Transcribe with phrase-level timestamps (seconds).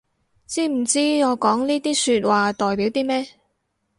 [0.47, 3.27] 知唔知我講呢啲說話代表啲咩